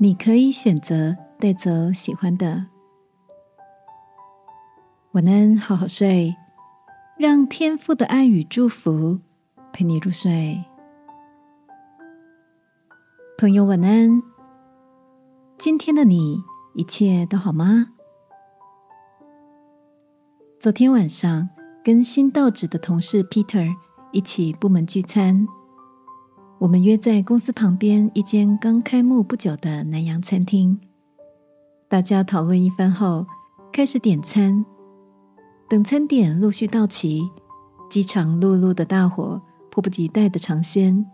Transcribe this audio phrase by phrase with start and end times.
[0.00, 2.66] 你可以选择带走喜欢的。
[5.10, 6.36] 晚安，好好睡，
[7.16, 9.18] 让天赋的爱与祝福
[9.72, 10.62] 陪你入睡。
[13.36, 14.22] 朋友，晚安。
[15.58, 16.44] 今天的你
[16.76, 17.88] 一切都好吗？
[20.60, 21.48] 昨天晚上
[21.82, 23.68] 跟新到职的同事 Peter
[24.12, 25.48] 一起部门聚餐。
[26.60, 30.76] 我们约在公司旁边一间刚开幕不久的南洋餐厅，
[31.86, 33.24] 大家讨论一番后，
[33.72, 34.64] 开始点餐。
[35.68, 37.30] 等餐点陆续到齐，
[37.88, 39.40] 饥肠辘辘的大伙
[39.70, 41.06] 迫不及待的尝鲜。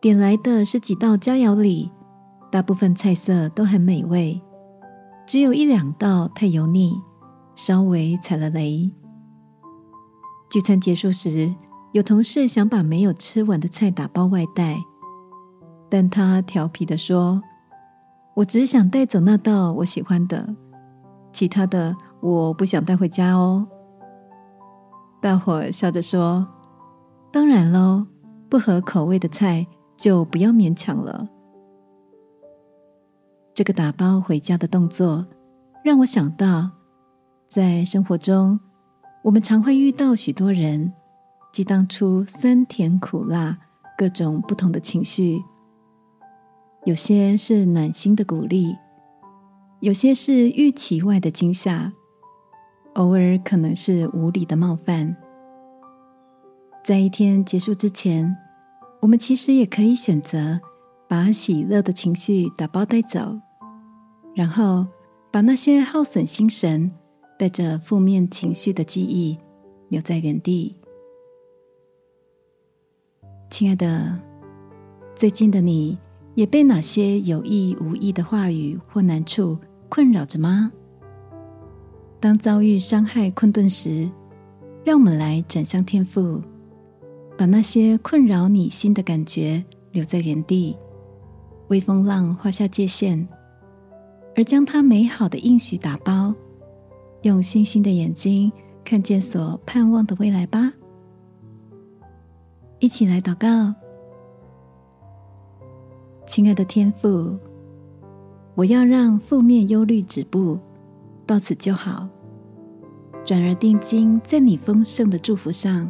[0.00, 1.90] 点来的是几道佳肴里，
[2.48, 4.40] 大部分菜色都很美味，
[5.26, 6.94] 只有一两道太油腻，
[7.56, 8.88] 稍微踩了雷。
[10.48, 11.52] 聚餐结束时。
[11.92, 14.82] 有同事想把没有吃完的菜打包外带，
[15.90, 17.42] 但他调皮的说
[18.34, 20.54] ：“我只想带走那道我喜欢的，
[21.34, 23.68] 其他的我不想带回家哦。”
[25.20, 26.46] 大伙笑着说
[27.30, 28.06] ：“当然喽，
[28.48, 31.28] 不合口味的菜就不要勉强了。”
[33.52, 35.26] 这个打包回家的动作，
[35.84, 36.70] 让我想到，
[37.48, 38.58] 在生活中，
[39.22, 40.90] 我们常会遇到许多人。
[41.52, 43.58] 激荡出酸甜苦辣
[43.98, 45.42] 各种不同的情绪，
[46.86, 48.74] 有些是暖心的鼓励，
[49.80, 51.92] 有些是预期外的惊吓，
[52.94, 55.14] 偶尔可能是无理的冒犯。
[56.82, 58.34] 在一天结束之前，
[59.02, 60.58] 我们其实也可以选择
[61.06, 63.38] 把喜乐的情绪打包带走，
[64.34, 64.86] 然后
[65.30, 66.90] 把那些耗损心神、
[67.38, 69.38] 带着负面情绪的记忆
[69.90, 70.74] 留在原地。
[73.52, 74.18] 亲爱的，
[75.14, 75.98] 最近的你
[76.34, 79.58] 也被哪些有意无意的话语或难处
[79.90, 80.72] 困扰着吗？
[82.18, 84.08] 当遭遇伤害困顿时，
[84.82, 86.40] 让我们来转向天赋，
[87.36, 90.74] 把那些困扰你心的感觉留在原地，
[91.68, 93.28] 为风浪画下界限，
[94.34, 96.34] 而将它美好的应许打包，
[97.20, 98.50] 用星星的眼睛
[98.82, 100.72] 看见所盼望的未来吧。
[102.82, 103.72] 一起来祷告，
[106.26, 107.38] 亲爱的天父，
[108.56, 110.58] 我要让负面忧虑止步，
[111.24, 112.08] 到此就好，
[113.24, 115.88] 转而定睛在你丰盛的祝福上。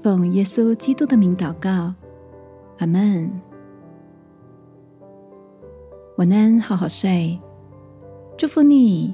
[0.00, 1.92] 奉耶稣基督的名祷告，
[2.78, 3.28] 阿门。
[6.18, 7.36] 晚安，好好睡，
[8.36, 9.12] 祝福你，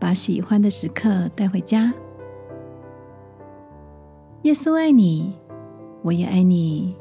[0.00, 1.94] 把喜欢的时刻带回家。
[4.42, 5.39] 耶稣爱你。
[6.02, 6.99] 我也爱你。